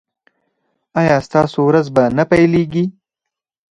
ایا 0.99 1.15
ستاسو 1.27 1.59
ورځ 1.69 1.85
به 1.95 2.03
نه 2.17 2.23
پیلیږي؟ 2.31 2.85